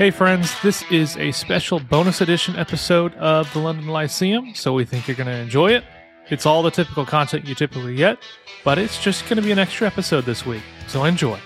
[0.00, 4.86] Hey, friends, this is a special bonus edition episode of the London Lyceum, so we
[4.86, 5.84] think you're going to enjoy it.
[6.30, 8.16] It's all the typical content you typically get,
[8.64, 11.38] but it's just going to be an extra episode this week, so enjoy.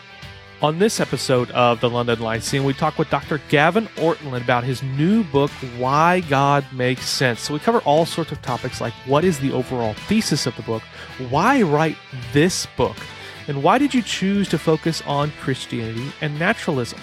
[0.63, 3.41] On this episode of the London Lyceum, we talk with Dr.
[3.49, 7.41] Gavin Ortlund about his new book, Why God Makes Sense.
[7.41, 10.63] So we cover all sorts of topics like what is the overall thesis of the
[10.63, 10.85] book,
[11.29, 11.97] why write
[12.33, 12.99] this book,
[13.49, 17.01] and why did you choose to focus on Christianity and naturalism?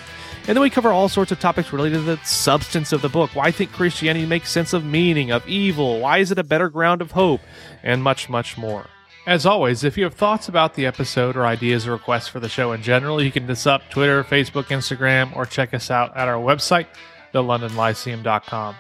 [0.48, 3.36] And then we cover all sorts of topics related to the substance of the book.
[3.36, 6.00] Why I think Christianity makes sense of meaning, of evil?
[6.00, 7.42] Why is it a better ground of hope?
[7.84, 8.88] And much, much more.
[9.28, 12.50] As always, if you have thoughts about the episode or ideas or requests for the
[12.50, 16.18] show in general, you can hit us up Twitter, Facebook, Instagram, or check us out
[16.18, 16.88] at our website,
[17.34, 18.76] thelondonlyceum.com.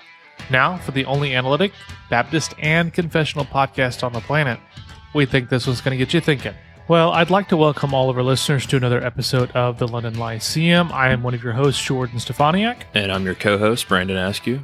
[0.49, 1.73] Now, for the only analytic,
[2.09, 4.59] Baptist, and confessional podcast on the planet,
[5.13, 6.55] we think this was going to get you thinking.
[6.91, 10.19] Well, I'd like to welcome all of our listeners to another episode of the London
[10.19, 10.91] Lyceum.
[10.91, 12.81] I am one of your hosts, Jordan Steffaniak.
[12.93, 14.59] And I'm your co host, Brandon Askew.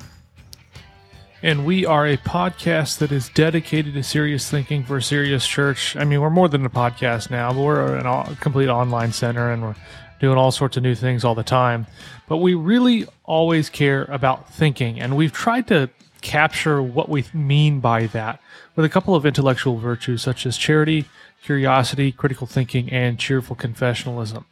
[1.41, 5.95] And we are a podcast that is dedicated to serious thinking for a serious church.
[5.95, 9.61] I mean, we're more than a podcast now, but we're all, complete online center and
[9.61, 9.75] we're
[10.19, 11.87] doing all sorts of new things all the time.
[12.27, 15.89] But we really always care about thinking, and we've tried to
[16.21, 18.41] capture what we mean by that
[18.75, 21.05] with a couple of intellectual virtues such as charity,
[21.47, 24.43] curiosity, critical thinking, and cheerful confessionalism.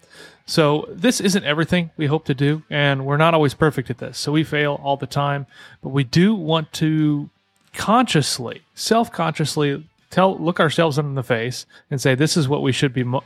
[0.45, 4.17] So this isn't everything we hope to do, and we're not always perfect at this.
[4.17, 5.45] So we fail all the time,
[5.83, 7.29] but we do want to
[7.73, 12.93] consciously, self-consciously tell, look ourselves in the face and say, this is what we should
[12.93, 13.03] be.
[13.03, 13.25] Mo-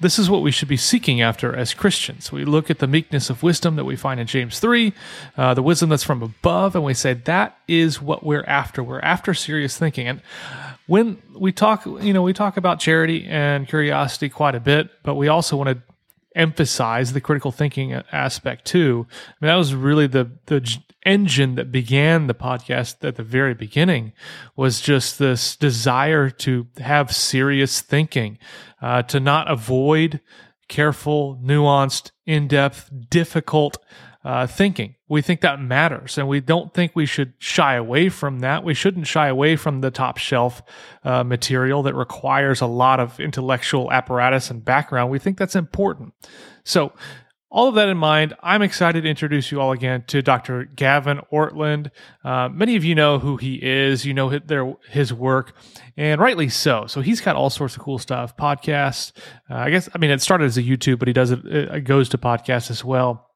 [0.00, 2.32] this is what we should be seeking after as Christians.
[2.32, 4.94] We look at the meekness of wisdom that we find in James 3,
[5.36, 8.82] uh, the wisdom that's from above, and we say that is what we're after.
[8.82, 10.08] We're after serious thinking.
[10.08, 10.22] And
[10.86, 15.14] when we talk, you know, we talk about charity and curiosity quite a bit, but
[15.14, 15.82] we also want to
[16.34, 19.06] emphasize the critical thinking aspect too.
[19.10, 23.54] I mean, that was really the the engine that began the podcast at the very
[23.54, 24.12] beginning
[24.56, 28.38] was just this desire to have serious thinking,
[28.80, 30.20] uh, to not avoid
[30.68, 33.78] careful, nuanced, in depth, difficult
[34.24, 34.94] uh, thinking.
[35.12, 38.64] We think that matters, and we don't think we should shy away from that.
[38.64, 40.62] We shouldn't shy away from the top shelf
[41.04, 45.10] uh, material that requires a lot of intellectual apparatus and background.
[45.10, 46.14] We think that's important.
[46.64, 46.94] So,
[47.50, 50.64] all of that in mind, I'm excited to introduce you all again to Dr.
[50.64, 51.90] Gavin Ortlund.
[52.24, 55.54] Uh, many of you know who he is, you know his, their, his work,
[55.94, 56.86] and rightly so.
[56.86, 59.12] So he's got all sorts of cool stuff, podcasts.
[59.50, 61.84] Uh, I guess I mean it started as a YouTube, but he does it, it
[61.84, 63.28] goes to podcasts as well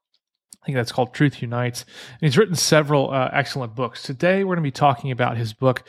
[0.67, 1.85] think that's called Truth Unites.
[2.11, 4.03] And he's written several uh, excellent books.
[4.03, 5.83] Today, we're going to be talking about his book,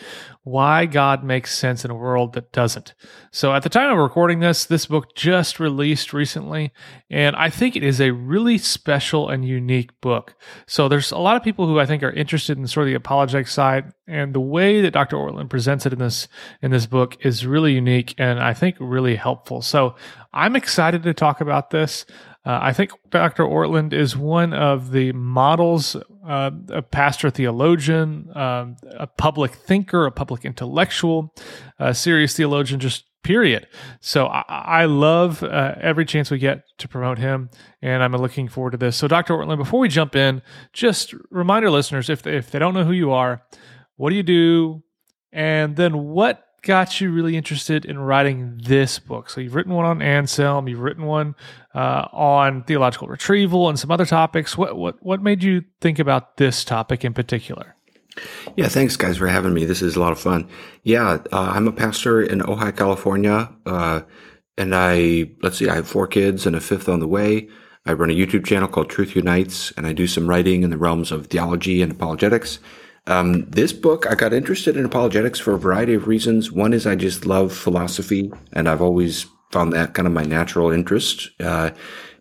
[0.45, 2.95] Why God Makes Sense in a World That Doesn't.
[3.33, 6.73] So, at the time of recording this, this book just released recently,
[7.11, 10.37] and I think it is a really special and unique book.
[10.69, 12.95] So, there's a lot of people who I think are interested in sort of the
[12.95, 15.17] apologetic side, and the way that Dr.
[15.17, 16.29] Ortlund presents it in this
[16.63, 19.61] in this book is really unique and I think really helpful.
[19.61, 19.97] So,
[20.33, 22.07] I'm excited to talk about this.
[22.45, 23.43] Uh, I think Dr.
[23.43, 30.13] Ortlund is one of the models, uh, a pastor theologian, um, a public thinker, a
[30.13, 31.35] public intellectual,
[31.79, 33.67] a serious theologian, just period.
[34.01, 37.51] So I, I love uh, every chance we get to promote him,
[37.83, 38.97] and I'm looking forward to this.
[38.97, 39.35] So, Dr.
[39.35, 40.41] Ortlund, before we jump in,
[40.73, 43.43] just remind our listeners if they, if they don't know who you are,
[43.97, 44.83] what do you do?
[45.33, 49.31] And then what got you really interested in writing this book?
[49.31, 51.35] So you've written one on Anselm, you've written one
[51.75, 54.57] uh, on theological retrieval and some other topics.
[54.57, 57.75] What what what made you think about this topic in particular?
[58.57, 59.65] Yeah, thanks guys for having me.
[59.65, 60.49] This is a lot of fun.
[60.83, 64.01] Yeah, uh, I'm a pastor in Ojai, California, uh,
[64.57, 67.49] and I let's see, I have four kids and a fifth on the way.
[67.87, 70.77] I run a YouTube channel called Truth Unites, and I do some writing in the
[70.77, 72.59] realms of theology and apologetics.
[73.09, 76.53] Um, this book, I got interested in apologetics for a variety of reasons.
[76.53, 80.71] One is I just love philosophy, and I've always found that kind of my natural
[80.71, 81.31] interest.
[81.41, 81.71] Uh,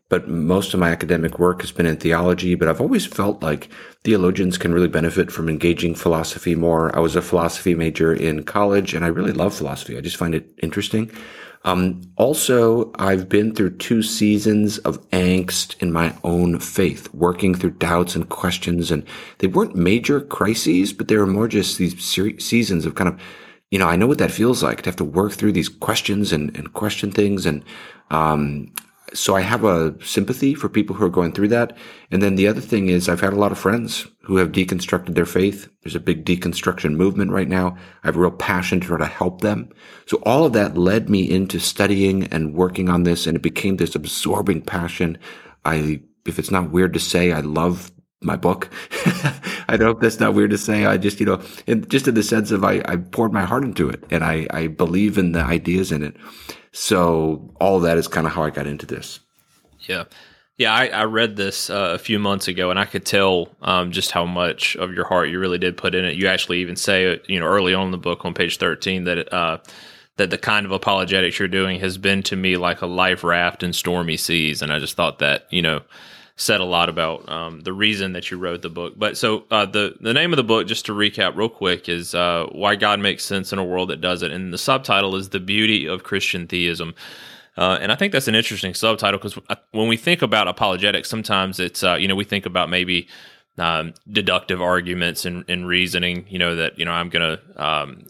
[0.09, 3.69] but most of my academic work has been in theology, but I've always felt like
[4.05, 6.95] theologians can really benefit from engaging philosophy more.
[6.95, 9.97] I was a philosophy major in college and I really love philosophy.
[9.97, 11.11] I just find it interesting.
[11.63, 17.71] Um, also, I've been through two seasons of angst in my own faith, working through
[17.71, 18.91] doubts and questions.
[18.91, 19.03] And
[19.39, 23.19] they weren't major crises, but they were more just these seasons of kind of,
[23.69, 26.31] you know, I know what that feels like to have to work through these questions
[26.31, 27.45] and, and question things.
[27.45, 27.63] And,
[28.11, 28.71] um,
[29.13, 31.77] so I have a sympathy for people who are going through that.
[32.11, 35.15] And then the other thing is I've had a lot of friends who have deconstructed
[35.15, 35.69] their faith.
[35.81, 37.77] There's a big deconstruction movement right now.
[38.03, 39.69] I have a real passion to try to help them.
[40.07, 43.77] So all of that led me into studying and working on this and it became
[43.77, 45.17] this absorbing passion.
[45.63, 48.69] I if it's not weird to say, I love my book.
[49.69, 50.85] I hope that's not weird to say.
[50.85, 53.63] I just, you know, in, just in the sense of I, I poured my heart
[53.63, 56.15] into it and I, I believe in the ideas in it.
[56.79, 59.19] So all that is kind of how I got into this.
[59.79, 60.03] Yeah.
[60.57, 63.91] Yeah, I, I read this uh, a few months ago, and I could tell um,
[63.91, 66.15] just how much of your heart you really did put in it.
[66.15, 69.17] You actually even say, you know, early on in the book on page thirteen that
[69.17, 69.57] it, uh,
[70.17, 73.63] that the kind of apologetics you're doing has been to me like a life raft
[73.63, 75.81] in stormy seas, and I just thought that you know
[76.37, 78.93] said a lot about um, the reason that you wrote the book.
[78.95, 82.15] But so uh, the the name of the book, just to recap real quick, is
[82.15, 85.39] uh, "Why God Makes Sense in a World That Doesn't," and the subtitle is "The
[85.39, 86.93] Beauty of Christian Theism."
[87.57, 89.39] Uh, and I think that's an interesting subtitle because
[89.71, 93.07] when we think about apologetics, sometimes it's uh, you know we think about maybe
[93.57, 96.27] um, deductive arguments and, and, reasoning.
[96.29, 98.05] You know that you know I'm going to um,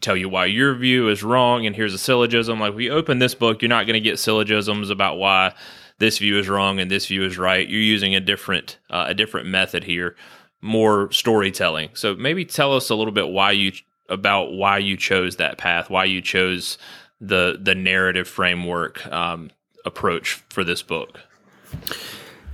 [0.00, 2.60] tell you why your view is wrong, and here's a syllogism.
[2.60, 5.52] Like we open this book, you're not going to get syllogisms about why
[5.98, 7.68] this view is wrong and this view is right.
[7.68, 10.16] You're using a different uh, a different method here,
[10.60, 11.90] more storytelling.
[11.94, 13.72] So maybe tell us a little bit why you
[14.08, 16.78] about why you chose that path, why you chose
[17.20, 19.50] the the narrative framework um,
[19.84, 21.20] approach for this book?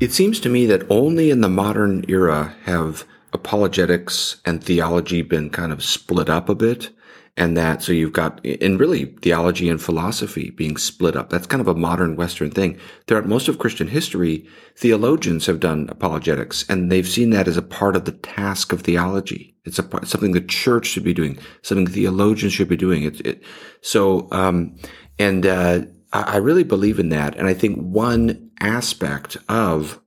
[0.00, 5.48] It seems to me that only in the modern era have apologetics and theology been
[5.50, 6.90] kind of split up a bit.
[7.34, 11.30] And that, so you've got, and really theology and philosophy being split up.
[11.30, 12.78] That's kind of a modern Western thing.
[13.06, 14.46] Throughout most of Christian history,
[14.76, 18.82] theologians have done apologetics and they've seen that as a part of the task of
[18.82, 19.56] theology.
[19.64, 23.04] It's a something the church should be doing, something theologians should be doing.
[23.04, 23.42] It, it
[23.80, 24.76] so um,
[25.18, 25.82] and uh,
[26.12, 30.00] I really believe in that, and I think one aspect of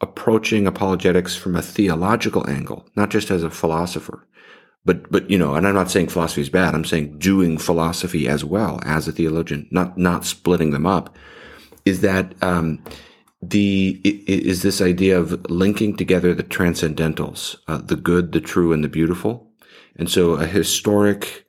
[0.00, 4.28] approaching apologetics from a theological angle, not just as a philosopher,
[4.88, 6.74] but but you know, and I'm not saying philosophy is bad.
[6.74, 11.14] I'm saying doing philosophy as well as a theologian, not not splitting them up.
[11.84, 12.82] Is that um,
[13.42, 18.82] the is this idea of linking together the transcendentals, uh, the good, the true, and
[18.82, 19.50] the beautiful.
[19.96, 21.44] And so, a historic,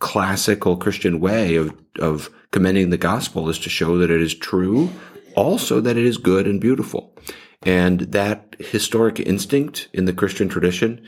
[0.00, 4.90] classical Christian way of of commending the gospel is to show that it is true,
[5.36, 7.16] also that it is good and beautiful.
[7.62, 11.06] And that historic instinct in the Christian tradition,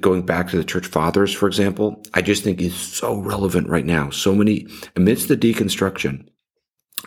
[0.00, 3.86] going back to the church fathers, for example, I just think is so relevant right
[3.86, 4.10] now.
[4.10, 6.28] So many amidst the deconstruction,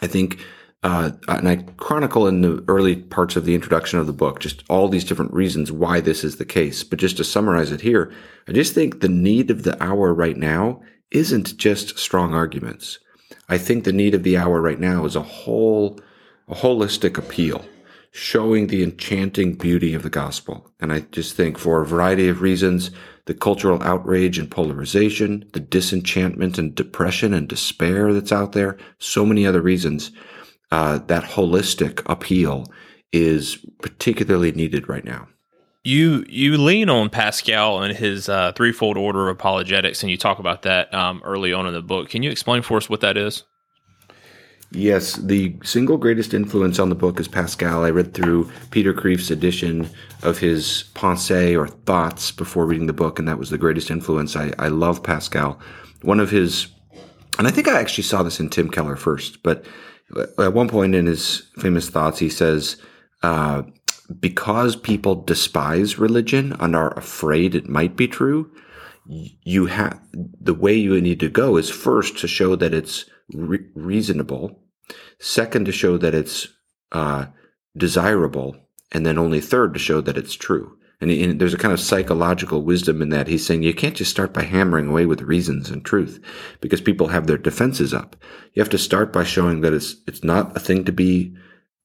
[0.01, 0.39] I think
[0.83, 4.63] uh, and I chronicle in the early parts of the introduction of the book just
[4.68, 6.83] all these different reasons why this is the case.
[6.83, 8.12] But just to summarize it here,
[8.48, 10.81] I just think the need of the hour right now
[11.12, 12.98] isn't just strong arguments.
[13.48, 16.00] I think the need of the hour right now is a whole,
[16.48, 17.63] a holistic appeal
[18.12, 20.69] showing the enchanting beauty of the gospel.
[20.80, 22.92] And I just think for a variety of reasons,
[23.25, 29.25] the cultural outrage and polarization, the disenchantment and depression and despair that's out there, so
[29.25, 30.12] many other reasons
[30.72, 32.66] uh, that holistic appeal
[33.13, 35.28] is particularly needed right now.
[35.84, 40.38] You you lean on Pascal and his uh, threefold order of apologetics, and you talk
[40.38, 42.10] about that um, early on in the book.
[42.10, 43.44] Can you explain for us what that is?
[44.74, 47.84] Yes, the single greatest influence on the book is Pascal.
[47.84, 49.90] I read through Peter Kreeft's edition
[50.24, 54.38] of his Pensées or Thoughts before reading the book, and that was the greatest influence.
[54.38, 55.60] I, I love Pascal.
[56.04, 56.68] One of his,
[57.38, 59.66] and I think I actually saw this in Tim Keller first, but
[60.40, 62.78] at one point in his famous thoughts, he says,
[63.24, 63.63] uh,
[64.22, 68.50] because people despise religion and are afraid it might be true,
[69.06, 73.68] you have the way you need to go is first to show that it's re-
[73.75, 74.61] reasonable,
[75.19, 76.48] second to show that it's
[76.91, 77.25] uh,
[77.75, 78.55] desirable,
[78.91, 80.77] and then only third to show that it's true.
[81.00, 83.27] And, and, there's a kind of psychological wisdom in that.
[83.27, 86.24] He's saying you can't just start by hammering away with reasons and truth
[86.62, 88.15] because people have their defenses up.
[88.53, 91.36] You have to start by showing that it's, it's not a thing to be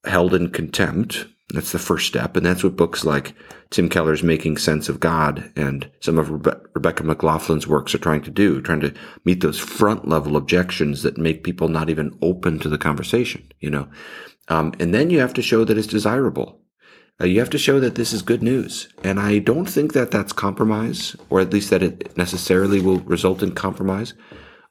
[0.03, 1.25] held in contempt.
[1.49, 2.35] That's the first step.
[2.35, 3.33] And that's what books like
[3.69, 8.21] Tim Keller's Making Sense of God and some of Rebe- Rebecca McLaughlin's works are trying
[8.23, 12.59] to do, trying to meet those front level objections that make people not even open
[12.59, 13.87] to the conversation, you know?
[14.49, 16.61] Um, and then you have to show that it's desirable.
[17.19, 18.89] Uh, you have to show that this is good news.
[19.03, 23.41] And I don't think that that's compromise, or at least that it necessarily will result
[23.41, 24.13] in compromise.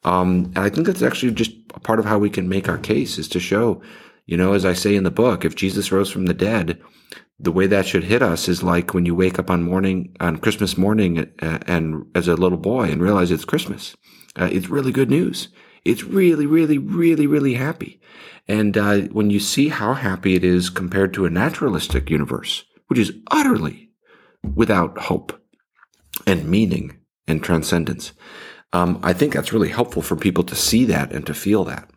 [0.05, 2.79] Um, and I think that's actually just a part of how we can make our
[2.79, 3.83] case is to show,
[4.27, 6.83] you know, as I say in the book, if Jesus rose from the dead,
[7.39, 10.39] the way that should hit us is like when you wake up on morning, on
[10.39, 13.97] Christmas morning uh, and as a little boy and realize it's Christmas.
[14.35, 15.49] Uh, it's really good news.
[15.85, 18.01] It's really, really, really, really happy.
[18.49, 22.99] And uh, when you see how happy it is compared to a naturalistic universe, which
[22.99, 23.91] is utterly
[24.55, 25.41] without hope
[26.27, 28.13] and meaning and transcendence,
[28.73, 31.91] um, I think that's really helpful for people to see that and to feel that.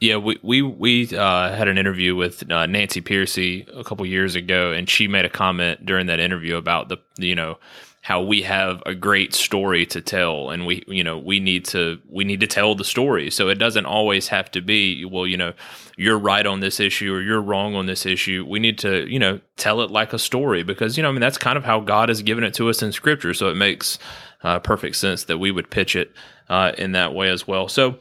[0.00, 4.34] Yeah, we we we uh, had an interview with uh, Nancy Pearcey a couple years
[4.34, 7.58] ago, and she made a comment during that interview about the you know
[8.02, 12.00] how we have a great story to tell and we you know we need to
[12.08, 13.30] we need to tell the story.
[13.30, 15.52] So it doesn't always have to be well you know
[15.98, 18.46] you're right on this issue or you're wrong on this issue.
[18.48, 21.20] We need to you know tell it like a story because you know i mean
[21.20, 23.34] that's kind of how god has given it to us in scripture.
[23.34, 23.98] So it makes
[24.42, 26.10] uh, perfect sense that we would pitch it
[26.48, 27.68] uh, in that way as well.
[27.68, 27.98] So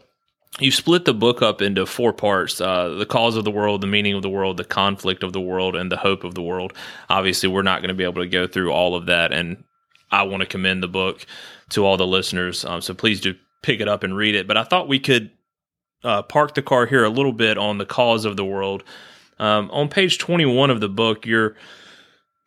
[0.60, 3.88] you split the book up into four parts uh, the cause of the world the
[3.88, 6.74] meaning of the world the conflict of the world and the hope of the world
[7.10, 9.64] obviously we're not going to be able to go through all of that and
[10.12, 11.26] I want to commend the book
[11.70, 12.66] to all the listeners.
[12.66, 14.48] Um, so please do pick it up and read it.
[14.48, 15.32] But I thought we could
[16.04, 18.84] uh, park the car here a little bit on the cause of the world.
[19.38, 21.56] Um, on page 21 of the book, you're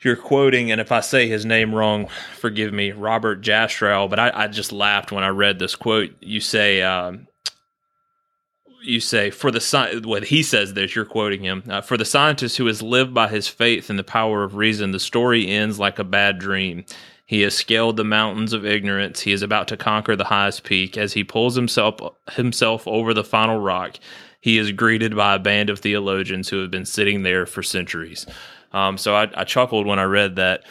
[0.01, 4.11] you're quoting, and if I say his name wrong, forgive me, Robert Jastrow.
[4.11, 6.11] But I, I just laughed when I read this quote.
[6.21, 7.29] You say, um,
[8.83, 12.57] you say for the what he says this you're quoting him uh, for the scientist
[12.57, 15.99] who has lived by his faith in the power of reason the story ends like
[15.99, 16.85] a bad dream
[17.33, 19.21] he has scaled the mountains of ignorance.
[19.21, 20.99] He is about to conquer the highest peak.
[20.99, 21.95] As he pulls himself
[22.33, 23.97] himself over the final rock,
[24.43, 28.27] he is greeted by a band of theologians who have been sitting there for centuries.
[28.73, 30.65] Um, so I, I chuckled when I read that.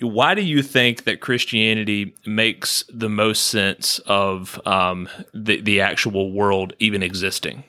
[0.00, 6.32] Why do you think that Christianity makes the most sense of um, the the actual
[6.32, 7.64] world even existing?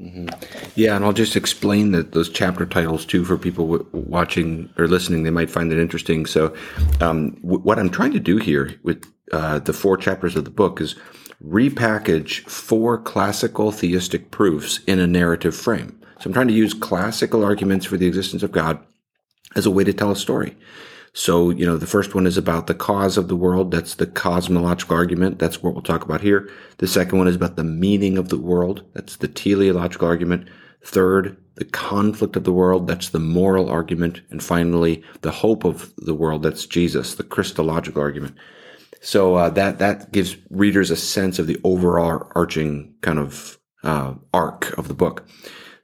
[0.00, 0.28] Mm-hmm.
[0.76, 4.86] Yeah, and I'll just explain that those chapter titles too for people w- watching or
[4.86, 5.24] listening.
[5.24, 6.24] They might find it interesting.
[6.24, 6.54] So,
[7.00, 10.50] um, w- what I'm trying to do here with uh, the four chapters of the
[10.50, 10.94] book is
[11.44, 15.98] repackage four classical theistic proofs in a narrative frame.
[16.20, 18.78] So, I'm trying to use classical arguments for the existence of God
[19.56, 20.56] as a way to tell a story.
[21.12, 23.70] So, you know, the first one is about the cause of the world.
[23.70, 25.38] That's the cosmological argument.
[25.38, 26.48] That's what we'll talk about here.
[26.78, 28.84] The second one is about the meaning of the world.
[28.94, 30.48] That's the teleological argument.
[30.84, 32.86] Third, the conflict of the world.
[32.86, 34.20] That's the moral argument.
[34.30, 36.42] And finally, the hope of the world.
[36.42, 38.36] That's Jesus, the Christological argument.
[39.00, 44.14] So uh, that that gives readers a sense of the overall arching kind of uh,
[44.34, 45.26] arc of the book.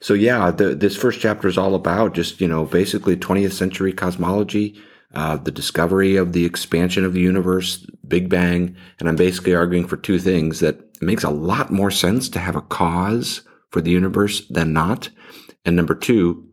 [0.01, 3.93] So yeah, the, this first chapter is all about just you know basically 20th century
[3.93, 4.81] cosmology,
[5.15, 9.87] uh, the discovery of the expansion of the universe, Big Bang, and I'm basically arguing
[9.87, 13.81] for two things that it makes a lot more sense to have a cause for
[13.81, 15.11] the universe than not,
[15.65, 16.49] and number two,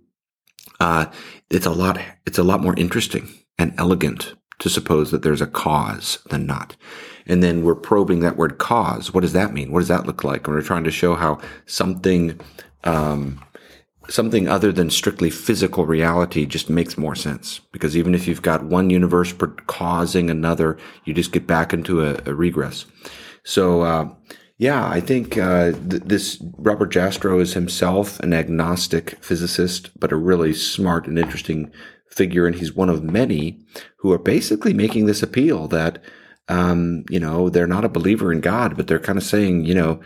[0.80, 1.06] uh,
[1.50, 5.48] it's a lot it's a lot more interesting and elegant to suppose that there's a
[5.48, 6.76] cause than not.
[7.26, 9.14] And then we're probing that word cause.
[9.14, 9.72] What does that mean?
[9.72, 10.48] What does that look like?
[10.48, 12.40] And we're trying to show how something
[12.84, 13.44] um,
[14.10, 17.60] something other than strictly physical reality just makes more sense.
[17.72, 19.34] Because even if you've got one universe
[19.68, 22.86] causing another, you just get back into a, a regress.
[23.44, 24.10] So, uh,
[24.58, 30.16] yeah, I think uh, th- this Robert Jastrow is himself an agnostic physicist, but a
[30.16, 31.72] really smart and interesting
[32.12, 33.60] figure, and he's one of many
[33.98, 36.04] who are basically making this appeal that
[36.48, 39.74] um, you know they're not a believer in God, but they're kind of saying, you
[39.74, 40.00] know,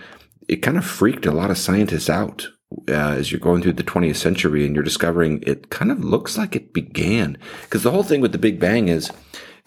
[0.47, 2.47] it kind of freaked a lot of scientists out
[2.87, 6.37] uh, as you're going through the 20th century and you're discovering it kind of looks
[6.37, 7.37] like it began.
[7.63, 9.11] Because the whole thing with the Big Bang is,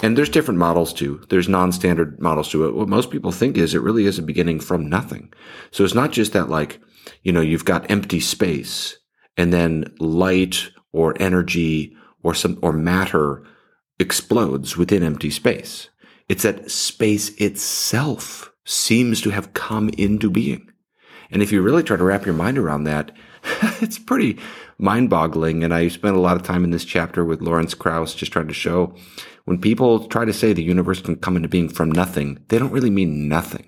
[0.01, 1.25] and there's different models too.
[1.29, 2.75] There's non-standard models to it.
[2.75, 5.33] What most people think is it really is a beginning from nothing.
[5.71, 6.81] So it's not just that like,
[7.23, 8.99] you know, you've got empty space
[9.37, 13.45] and then light or energy or some, or matter
[13.99, 15.89] explodes within empty space.
[16.29, 20.71] It's that space itself seems to have come into being.
[21.31, 23.13] And if you really try to wrap your mind around that,
[23.81, 24.39] it's pretty
[24.79, 25.63] mind boggling.
[25.63, 28.49] And I spent a lot of time in this chapter with Lawrence Krauss just trying
[28.49, 28.95] to show
[29.45, 32.71] when people try to say the universe can come into being from nothing, they don't
[32.71, 33.67] really mean nothing.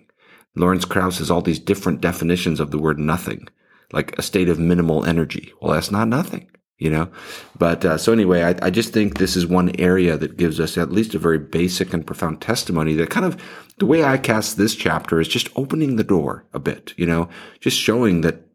[0.55, 3.49] Lawrence Krauss has all these different definitions of the word nothing,
[3.93, 5.55] like a state of minimal energy.
[5.61, 6.51] Well, that's not nothing
[6.81, 7.09] you know?
[7.57, 10.77] But uh, so anyway I, I, just think this is one area that gives us
[10.77, 13.41] at least a very basic and profound testimony that kind of
[13.79, 17.29] the way i cast this chapter is just opening the door a bit you know?
[17.61, 18.47] Just showing that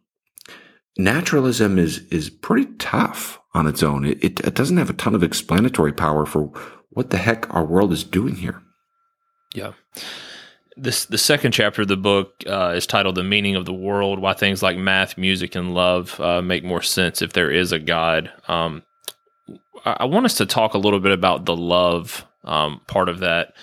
[0.98, 4.06] naturalism is is pretty tough on its own.
[4.06, 6.52] It, it, it doesn't have a ton of explanatory power for
[6.90, 8.62] what the heck our world is doing here.
[9.54, 9.74] Yeah
[10.78, 14.20] this the second chapter of the book uh, is titled "The Meaning of the World:
[14.20, 17.80] Why Things Like Math, Music, and Love uh, Make More Sense If There Is a
[17.80, 18.84] God." Um,
[19.86, 23.20] I, I, want us to talk a little bit about the love um, part of
[23.20, 23.54] that.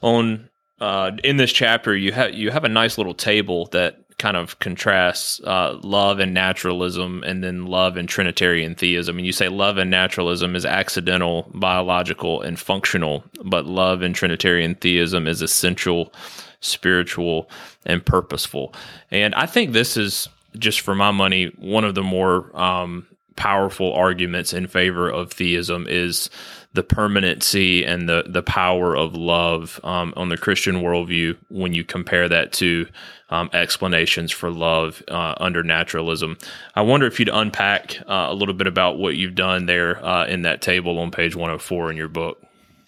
[0.00, 0.48] On
[0.80, 4.56] uh, in this chapter, you have you have a nice little table that kind of
[4.60, 9.18] contrasts uh, love and naturalism and then love and Trinitarian theism.
[9.18, 14.76] And you say love and naturalism is accidental, biological, and functional, but love and Trinitarian
[14.76, 16.12] theism is essential,
[16.60, 17.50] spiritual,
[17.84, 18.72] and purposeful.
[19.10, 23.92] And I think this is just for my money, one of the more um, powerful
[23.92, 26.30] arguments in favor of theism is
[26.74, 31.84] the permanency and the the power of love um, on the Christian worldview when you
[31.84, 32.86] compare that to
[33.28, 36.36] um, explanations for love uh, under naturalism.
[36.74, 40.26] I wonder if you'd unpack uh, a little bit about what you've done there uh,
[40.26, 42.42] in that table on page 104 in your book.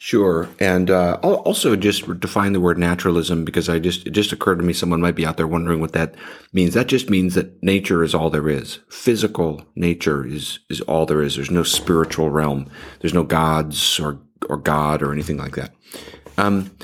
[0.04, 4.56] Sure, and uh, also just define the word naturalism because I just it just occurred
[4.56, 6.14] to me someone might be out there wondering what that
[6.52, 6.74] means.
[6.74, 8.80] That just means that nature is all there is.
[8.90, 11.36] Physical nature is is all there is.
[11.36, 12.68] There's no spiritual realm.
[13.00, 14.20] There's no gods or
[14.50, 15.72] or God or anything like that.
[16.36, 16.76] Um,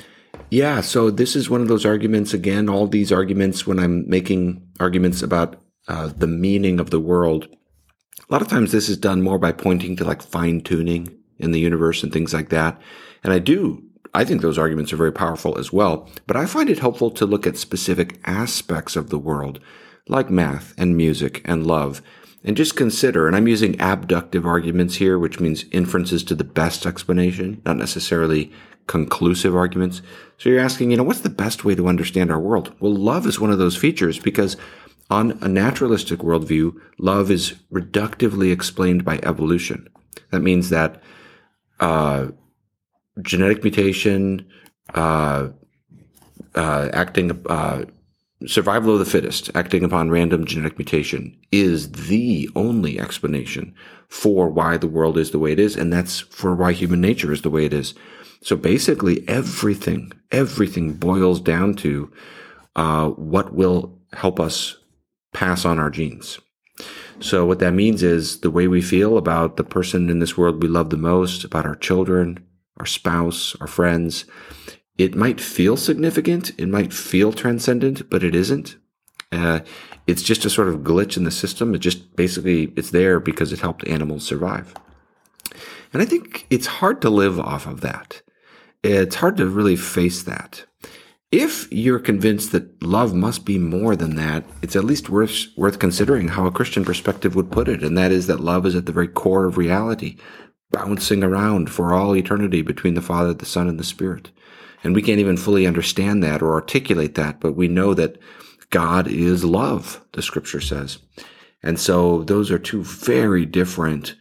[0.49, 2.33] yeah, so this is one of those arguments.
[2.33, 7.47] Again, all these arguments when I'm making arguments about uh, the meaning of the world.
[8.27, 11.51] A lot of times, this is done more by pointing to like fine tuning in
[11.51, 12.79] the universe and things like that.
[13.23, 13.83] And I do,
[14.13, 16.09] I think those arguments are very powerful as well.
[16.27, 19.59] But I find it helpful to look at specific aspects of the world,
[20.07, 22.01] like math and music and love,
[22.43, 26.85] and just consider, and I'm using abductive arguments here, which means inferences to the best
[26.85, 28.51] explanation, not necessarily
[28.87, 30.01] conclusive arguments.
[30.37, 32.73] So you're asking, you know, what's the best way to understand our world?
[32.79, 34.57] Well, love is one of those features because
[35.09, 39.87] on a naturalistic worldview, love is reductively explained by evolution.
[40.31, 41.01] That means that
[41.81, 42.27] uh,
[43.21, 44.47] genetic mutation,
[44.93, 45.49] uh,
[46.55, 47.85] uh, acting, uh,
[48.45, 53.75] survival of the fittest, acting upon random genetic mutation is the only explanation
[54.07, 55.75] for why the world is the way it is.
[55.75, 57.93] And that's for why human nature is the way it is.
[58.43, 62.11] So basically everything, everything boils down to,
[62.75, 64.77] what will help us
[65.33, 66.39] pass on our genes.
[67.19, 70.61] So what that means is the way we feel about the person in this world
[70.61, 72.45] we love the most, about our children,
[72.77, 74.25] our spouse, our friends.
[74.97, 78.77] It might feel significant, it might feel transcendent, but it isn't.
[79.31, 79.61] Uh,
[80.07, 81.73] it's just a sort of glitch in the system.
[81.73, 84.73] It just basically it's there because it helped animals survive.
[85.93, 88.21] And I think it's hard to live off of that.
[88.83, 90.65] It's hard to really face that.
[91.31, 95.79] If you're convinced that love must be more than that, it's at least worth worth
[95.79, 98.85] considering how a Christian perspective would put it, and that is that love is at
[98.85, 100.17] the very core of reality
[100.71, 104.31] bouncing around for all eternity between the Father, the Son, and the Spirit.
[104.83, 108.17] And we can't even fully understand that or articulate that, but we know that
[108.69, 110.97] God is love, the scripture says.
[111.61, 114.15] And so those are two very different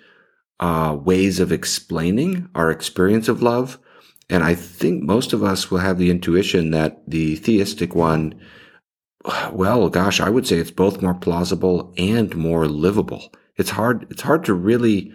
[0.59, 3.79] uh, ways of explaining our experience of love.
[4.31, 8.41] And I think most of us will have the intuition that the theistic one,
[9.53, 13.33] well, gosh, I would say it's both more plausible and more livable.
[13.57, 15.13] It's hard, it's hard to really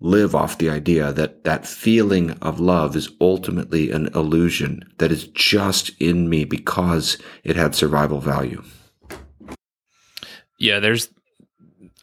[0.00, 5.28] live off the idea that that feeling of love is ultimately an illusion that is
[5.28, 8.62] just in me because it had survival value.
[10.58, 11.10] Yeah, there's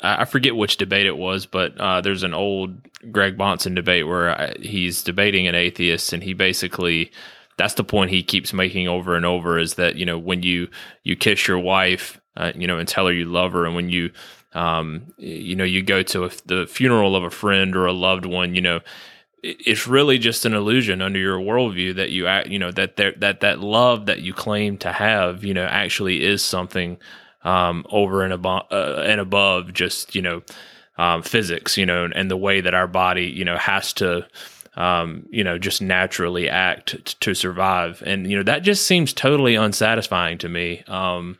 [0.02, 2.78] I forget which debate it was, but uh, there's an old
[3.12, 7.12] Greg Bahnsen debate where I, he's debating an atheist, and he basically
[7.58, 10.70] that's the point he keeps making over and over is that you know when you
[11.04, 13.90] you kiss your wife, uh, you know, and tell her you love her, and when
[13.90, 14.12] you
[14.54, 18.26] um, you know, you go to a, the funeral of a friend or a loved
[18.26, 18.80] one, you know,
[19.44, 23.12] it's really just an illusion under your worldview that you act, you know, that there,
[23.18, 26.98] that that love that you claim to have, you know, actually is something
[27.44, 30.42] um, over and above uh, and above just you know
[30.98, 34.28] um, physics, you know, and the way that our body, you know, has to.
[34.78, 39.14] Um, you know, just naturally act t- to survive, and you know that just seems
[39.14, 40.84] totally unsatisfying to me.
[40.90, 41.38] Um,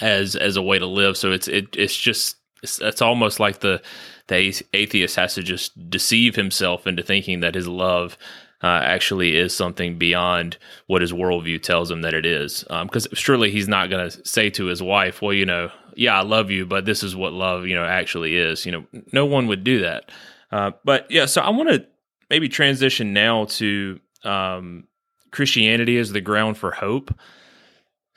[0.00, 1.16] as as a way to live.
[1.16, 3.82] So it's it it's just it's, it's almost like the
[4.28, 8.18] the atheist has to just deceive himself into thinking that his love
[8.62, 12.64] uh, actually is something beyond what his worldview tells him that it is.
[12.82, 16.18] Because um, surely he's not going to say to his wife, "Well, you know, yeah,
[16.18, 19.26] I love you, but this is what love, you know, actually is." You know, no
[19.26, 20.10] one would do that.
[20.50, 21.86] Uh, but yeah, so I want to
[22.30, 24.86] maybe transition now to um,
[25.30, 27.14] Christianity as the ground for hope.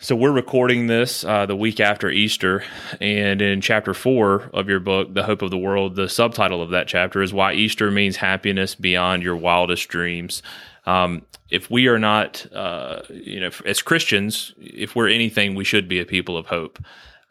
[0.02, 2.64] So we're recording this uh, the week after Easter,
[3.02, 6.70] and in chapter four of your book, "The Hope of the World," the subtitle of
[6.70, 10.42] that chapter is "Why Easter Means Happiness Beyond Your Wildest Dreams."
[10.86, 15.90] Um, if we are not, uh, you know, as Christians, if we're anything, we should
[15.90, 16.80] be a people of hope.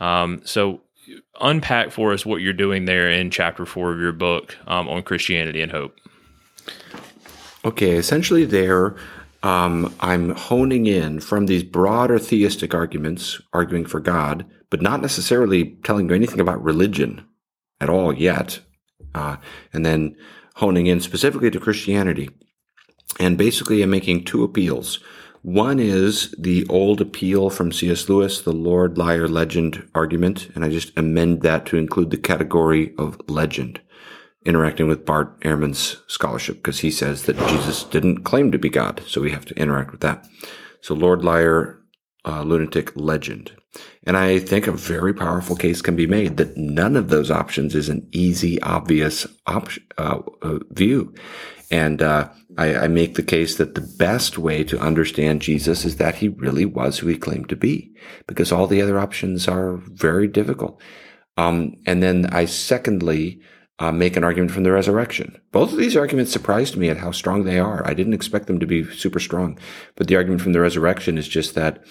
[0.01, 0.81] Um, so,
[1.41, 5.03] unpack for us what you're doing there in chapter four of your book um, on
[5.03, 5.99] Christianity and hope.
[7.65, 8.97] Okay, essentially, there
[9.43, 15.77] um, I'm honing in from these broader theistic arguments, arguing for God, but not necessarily
[15.85, 17.25] telling you anything about religion
[17.81, 18.61] at all yet.
[19.15, 19.37] Uh,
[19.73, 20.17] and then
[20.57, 22.29] honing in specifically to Christianity.
[23.21, 24.99] And basically, I'm making two appeals.
[25.49, 28.07] One is the old appeal from C.S.
[28.11, 32.93] Lewis, the Lord, Liar, Legend argument, and I just amend that to include the category
[32.99, 33.81] of legend,
[34.45, 39.03] interacting with Bart Ehrman's scholarship, because he says that Jesus didn't claim to be God,
[39.07, 40.29] so we have to interact with that.
[40.83, 41.81] So Lord, Liar,
[42.27, 43.53] uh, Lunatic, Legend.
[44.05, 47.75] And I think a very powerful case can be made that none of those options
[47.75, 51.15] is an easy, obvious op- uh, uh, view.
[51.71, 55.97] And uh, I, I, make the case that the best way to understand Jesus is
[55.97, 57.95] that he really was who he claimed to be,
[58.27, 60.83] because all the other options are very difficult.
[61.37, 63.41] Um, and then I secondly
[63.79, 65.41] uh, make an argument from the resurrection.
[65.53, 67.87] Both of these arguments surprised me at how strong they are.
[67.87, 69.57] I didn't expect them to be super strong,
[69.95, 71.85] but the argument from the resurrection is just that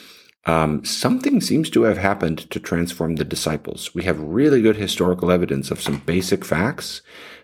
[0.46, 3.96] um, something seems to have happened to transform the disciples.
[3.96, 7.02] We have really good historical evidence of some basic facts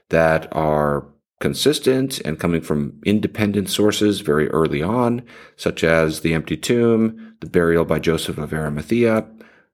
[0.09, 1.07] that are
[1.43, 5.21] consistent and coming from independent sources very early on,
[5.58, 9.27] such as the empty tomb, the burial by Joseph of Arimathea,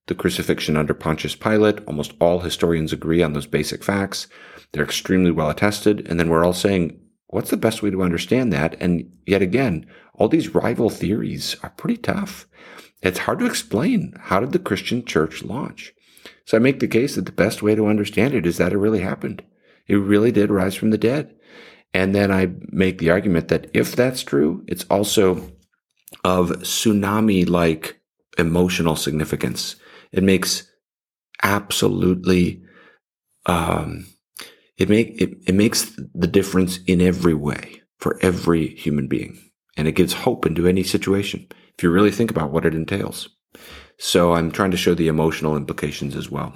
[0.08, 1.86] the crucifixion under Pontius Pilate.
[1.86, 4.26] Almost all historians agree on those basic facts.
[4.72, 6.08] They're extremely well attested.
[6.08, 8.76] And then we're all saying, what's the best way to understand that?
[8.82, 12.48] And yet again, all these rival theories are pretty tough.
[13.04, 14.16] It's hard to explain.
[14.20, 15.94] How did the Christian church launch?
[16.46, 18.80] So I make the case that the best way to understand it is that it
[18.80, 19.44] really happened.
[19.86, 21.36] It really did rise from the dead.
[21.94, 25.52] And then I make the argument that if that's true, it's also
[26.24, 28.00] of tsunami like
[28.38, 29.76] emotional significance.
[30.12, 30.70] It makes
[31.42, 32.62] absolutely,
[33.46, 34.06] um,
[34.78, 39.40] it make, it, it makes the difference in every way for every human being.
[39.78, 41.48] And it gives hope into any situation
[41.78, 43.30] if you really think about what it entails.
[43.98, 46.54] So I'm trying to show the emotional implications as well.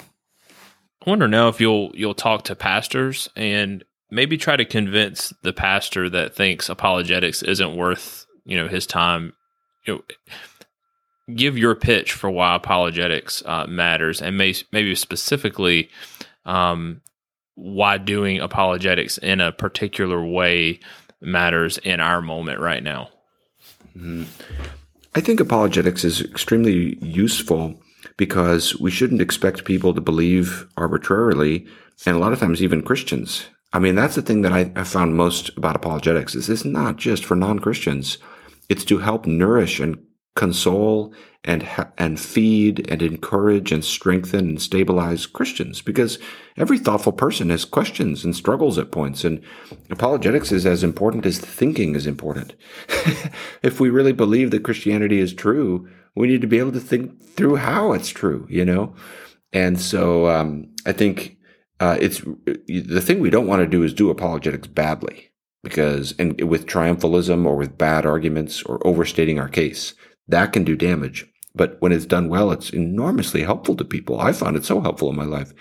[1.05, 5.51] I wonder now if you'll you'll talk to pastors and maybe try to convince the
[5.51, 9.33] pastor that thinks apologetics isn't worth you know his time.
[9.85, 15.89] You know, give your pitch for why apologetics uh, matters, and may, maybe specifically
[16.45, 17.01] um,
[17.55, 20.79] why doing apologetics in a particular way
[21.21, 23.09] matters in our moment right now.
[23.97, 24.23] Mm-hmm.
[25.15, 27.79] I think apologetics is extremely useful
[28.17, 31.67] because we shouldn't expect people to believe arbitrarily,
[32.05, 33.47] and a lot of times even Christians.
[33.73, 36.97] I mean, that's the thing that I, I found most about apologetics is it's not
[36.97, 38.19] just for non-Christians.
[38.69, 39.97] It's to help nourish and
[40.35, 46.17] console and and feed and encourage and strengthen and stabilize Christians because
[46.57, 49.43] every thoughtful person has questions and struggles at points and
[49.89, 52.55] apologetics is as important as thinking is important.
[53.61, 57.21] if we really believe that Christianity is true, we need to be able to think
[57.21, 58.95] through how it's true, you know.
[59.51, 61.37] And so um, I think
[61.83, 62.21] uh, it's
[62.67, 65.31] the thing we don't want to do is do apologetics badly
[65.63, 69.93] because and with triumphalism or with bad arguments or overstating our case
[70.27, 71.25] that can do damage.
[71.53, 74.19] But when it's done well, it's enormously helpful to people.
[74.19, 75.51] I found it so helpful in my life.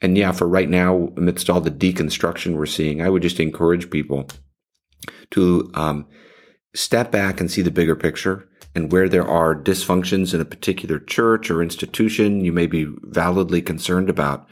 [0.00, 3.90] And yeah, for right now, amidst all the deconstruction we're seeing, I would just encourage
[3.90, 4.26] people
[5.30, 6.06] to um,
[6.74, 10.98] step back and see the bigger picture and where there are dysfunctions in a particular
[10.98, 14.48] church or institution you may be validly concerned about.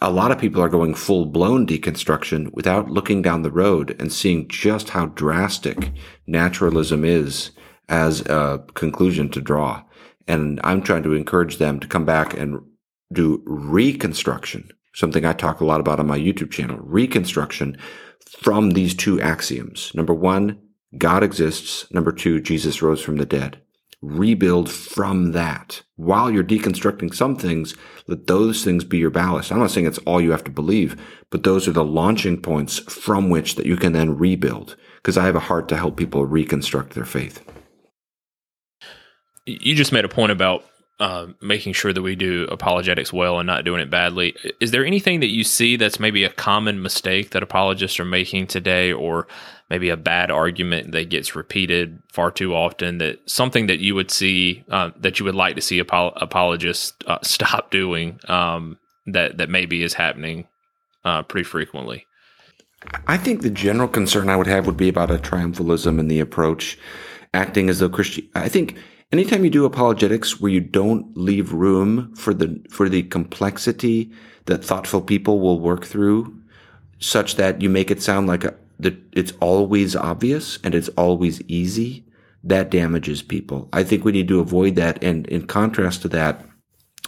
[0.00, 4.12] A lot of people are going full blown deconstruction without looking down the road and
[4.12, 5.92] seeing just how drastic
[6.26, 7.52] naturalism is
[7.88, 9.82] as a conclusion to draw.
[10.26, 12.60] And I'm trying to encourage them to come back and
[13.12, 17.76] do reconstruction, something I talk a lot about on my YouTube channel, reconstruction
[18.38, 19.92] from these two axioms.
[19.94, 20.58] Number one,
[20.98, 21.86] God exists.
[21.92, 23.60] Number two, Jesus rose from the dead.
[24.02, 25.82] Rebuild from that.
[25.96, 27.74] While you're deconstructing some things,
[28.06, 29.50] let those things be your ballast.
[29.50, 32.80] I'm not saying it's all you have to believe, but those are the launching points
[32.80, 34.76] from which that you can then rebuild.
[34.96, 37.42] Because I have a heart to help people reconstruct their faith
[39.46, 40.64] you just made a point about
[41.00, 44.36] uh, making sure that we do apologetics well and not doing it badly.
[44.60, 48.46] Is there anything that you see that's maybe a common mistake that apologists are making
[48.46, 49.26] today, or
[49.68, 52.98] maybe a bad argument that gets repeated far too often?
[52.98, 56.92] That something that you would see uh, that you would like to see apo- apologists
[57.06, 60.46] uh, stop doing um, that that maybe is happening
[61.04, 62.06] uh, pretty frequently.
[63.06, 66.20] I think the general concern I would have would be about a triumphalism in the
[66.20, 66.78] approach,
[67.32, 68.28] acting as though Christian.
[68.34, 68.76] I think
[69.12, 74.10] anytime you do apologetics where you don't leave room for the for the complexity
[74.46, 76.36] that thoughtful people will work through
[76.98, 81.40] such that you make it sound like a, that it's always obvious and it's always
[81.42, 82.04] easy
[82.44, 83.68] that damages people.
[83.72, 86.44] I think we need to avoid that and in contrast to that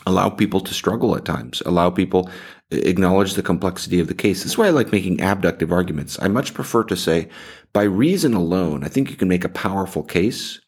[0.06, 1.62] allow people to struggle at times.
[1.64, 2.28] Allow people
[2.72, 4.42] uh, acknowledge the complexity of the case.
[4.42, 6.18] This is why i like making abductive arguments.
[6.20, 7.28] I much prefer to say
[7.72, 10.60] by reason alone i think you can make a powerful case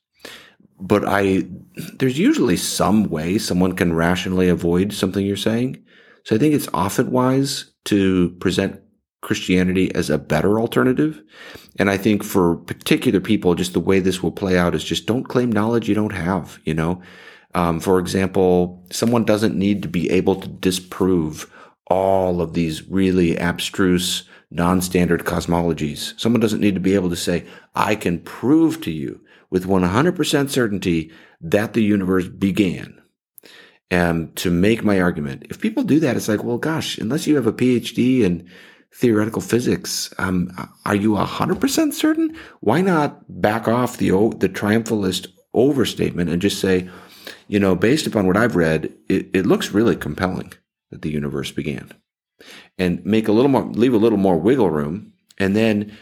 [0.80, 1.46] but I,
[1.98, 5.82] there's usually some way someone can rationally avoid something you're saying.
[6.24, 8.80] So I think it's often wise to present
[9.22, 11.22] Christianity as a better alternative.
[11.78, 15.06] And I think for particular people, just the way this will play out is just
[15.06, 17.02] don't claim knowledge you don't have, you know?
[17.54, 21.50] Um, for example, someone doesn't need to be able to disprove
[21.88, 26.18] all of these really abstruse, non-standard cosmologies.
[26.20, 30.50] Someone doesn't need to be able to say, I can prove to you with 100%
[30.50, 33.00] certainty that the universe began.
[33.90, 37.36] And to make my argument, if people do that, it's like, well, gosh, unless you
[37.36, 38.48] have a PhD in
[38.92, 40.50] theoretical physics, um,
[40.84, 42.36] are you 100% certain?
[42.60, 46.88] Why not back off the, the triumphalist overstatement and just say,
[47.48, 50.52] you know, based upon what I've read, it, it looks really compelling
[50.90, 51.92] that the universe began.
[52.78, 55.12] And make a little more, leave a little more wiggle room.
[55.38, 55.96] And then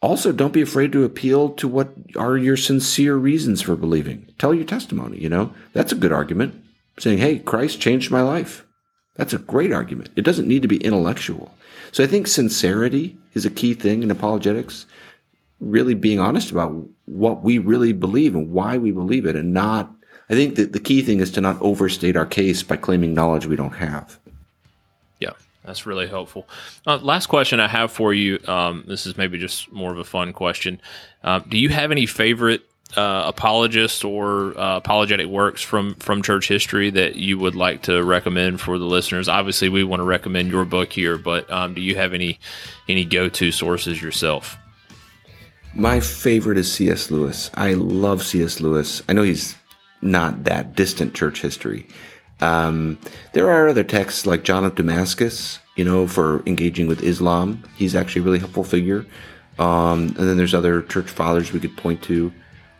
[0.00, 4.32] also don't be afraid to appeal to what are your sincere reasons for believing.
[4.38, 6.62] Tell your testimony, you know, that's a good argument.
[6.98, 8.66] Saying, hey, Christ changed my life.
[9.16, 10.10] That's a great argument.
[10.16, 11.54] It doesn't need to be intellectual.
[11.92, 14.86] So I think sincerity is a key thing in apologetics.
[15.60, 16.72] Really being honest about
[17.04, 19.92] what we really believe and why we believe it and not
[20.30, 23.46] I think that the key thing is to not overstate our case by claiming knowledge
[23.46, 24.18] we don't have.
[25.68, 26.48] That's really helpful.
[26.86, 28.40] Uh, last question I have for you.
[28.48, 30.80] Um, this is maybe just more of a fun question.
[31.22, 32.62] Uh, do you have any favorite
[32.96, 38.02] uh, apologists or uh, apologetic works from from church history that you would like to
[38.02, 39.28] recommend for the listeners?
[39.28, 42.40] Obviously, we want to recommend your book here, but um, do you have any
[42.88, 44.56] any go to sources yourself?
[45.74, 47.10] My favorite is C.S.
[47.10, 47.50] Lewis.
[47.54, 48.62] I love C.S.
[48.62, 49.02] Lewis.
[49.06, 49.54] I know he's
[50.00, 51.86] not that distant church history.
[52.40, 52.98] Um,
[53.32, 57.62] there are other texts like John of Damascus, you know, for engaging with Islam.
[57.76, 59.06] He's actually a really helpful figure.
[59.58, 62.32] Um, and then there's other church fathers we could point to.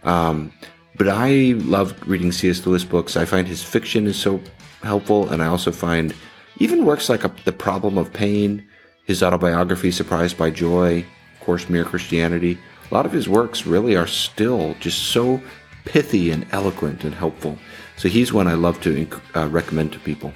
[0.05, 0.53] Um,
[0.97, 2.67] but I love reading C.S.
[2.67, 3.17] Lewis books.
[3.17, 4.41] I find his fiction is so
[4.83, 6.15] helpful, and I also find
[6.59, 8.67] even works like a, The Problem of Pain,
[9.05, 12.59] his autobiography, Surprised by Joy, of course, Mere Christianity.
[12.91, 15.41] A lot of his works really are still just so
[15.85, 17.59] pithy and eloquent and helpful.
[17.99, 20.33] So he's one I love to uh, recommend to people.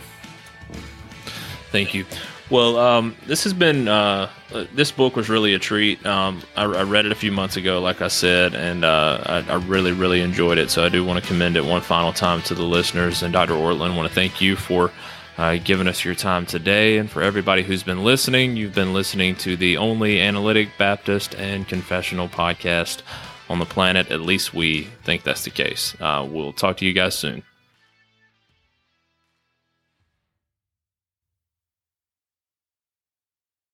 [1.70, 2.04] Thank you.
[2.50, 4.28] Well, um, this has been uh,
[4.74, 6.04] this book was really a treat.
[6.04, 9.52] Um, I, I, read it a few months ago, like I said, and uh, I,
[9.52, 10.70] I, really, really enjoyed it.
[10.70, 13.22] So I do want to commend it one final time to the listeners.
[13.22, 13.54] And Dr.
[13.54, 14.90] Ortlund, want to thank you for
[15.38, 18.56] uh, giving us your time today, and for everybody who's been listening.
[18.56, 23.00] You've been listening to the only analytic Baptist and confessional podcast
[23.48, 24.10] on the planet.
[24.10, 25.96] At least we think that's the case.
[26.00, 27.44] Uh, we'll talk to you guys soon.